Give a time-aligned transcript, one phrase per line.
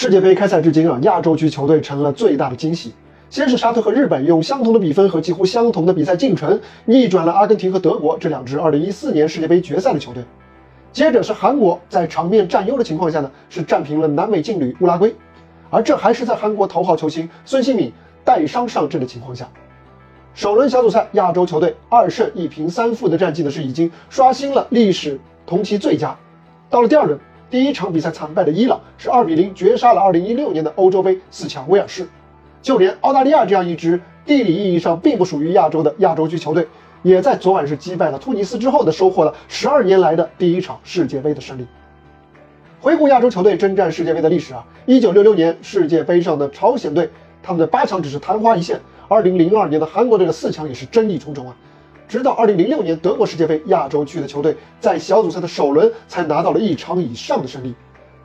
[0.00, 2.94] 世界杯开赛至今啊，亚洲区球队成了最大的惊喜。
[3.30, 10.22] 先是沙特和日本用相同的比分和几乎相同的比赛进程，逆转了阿根廷和德国这两支2014年世界杯决赛的球队。
[10.92, 15.12] 接着是韩国在场面占优的情况下呢，是战平了南美劲旅乌拉圭，
[15.68, 17.92] 而这还是在韩国头号球星孙兴敏
[18.24, 19.48] 带伤上阵的情况下。
[20.32, 26.16] 首轮小组赛，亚洲球队二胜一平三负的战绩呢，是已经刷新了历史同期最佳。
[26.70, 27.18] 到了第二轮。
[27.50, 32.06] 第一场比赛惨败的伊朗是二比零绝杀了2016年的欧洲杯四强威尔士，
[32.60, 36.68] 就连澳大利亚这样一支地理意义上并不属于亚洲的亚洲区球队，
[37.02, 41.66] 也在昨晚是击败了突尼斯之后呢，收获了十二年来的第一场世界杯的胜利。
[42.80, 47.08] 回顾亚洲球队征战世界杯的历史啊，1966年世界杯上的朝鲜队，
[47.42, 51.56] 他们的八强只是昙花一现；2002年的韩国队的四强也是争议重重啊。
[52.08, 57.74] 直到二零零六年德国世界杯亚洲区的球队在小组赛的首轮才拿到了一场以上的胜利，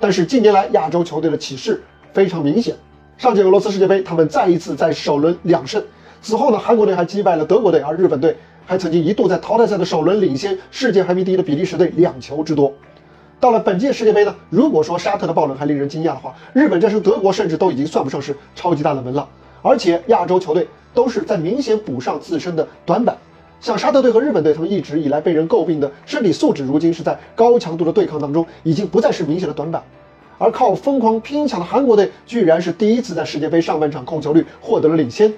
[0.00, 1.82] 但是近年来亚洲球队的起势
[2.14, 2.74] 非常明显。
[3.18, 5.82] 上届俄罗斯世界杯，他们再一次在首轮两胜，
[6.22, 12.72] 此后呢，韩国队还击败了德国队，而日本队还曾经一度在淘汰赛的首轮领先世界排名第一的比利时队两球之多。
[13.38, 19.28] 到了本届世界杯呢，如果说沙特的爆冷还令人惊讶的话，日本战胜德国甚至都已经算不上是超级大冷门了。
[19.60, 23.14] 而且亚洲球队都是在明显补上自身的短板。
[23.60, 29.82] 像沙特队和日本队，他们一直以来被人诟病的身体素质，如今是在高强度的对抗当中，已经不再是明显的短板。
[30.38, 35.32] 而靠疯狂拼抢的韩国队，居然是第一次在世界杯上半场控球率获得了领先，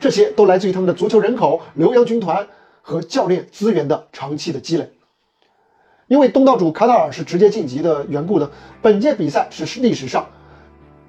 [0.00, 2.46] 这些都来自于他们的足球人口、留洋军团
[2.80, 4.90] 和教练资源的长期的积累。
[6.06, 10.26] 因为东道主卡塔尔是直接晋级的缘故呢，本届比赛是历史上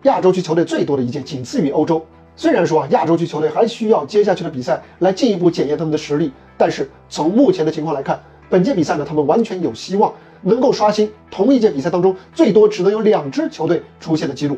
[0.04, 2.06] 亚洲区球队最多的一届，仅次于欧洲。
[2.36, 14.58] 虽然说啊，亚洲区球队还需要接下去的比赛来进一步检验他们的实力，但是从目前的情况来看，本届比赛呢，他们完全有希望能够刷新同一届比赛当中最多只能有两支球队出现的记录。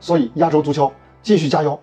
[0.00, 1.80] 所以，亚洲足球继续加油！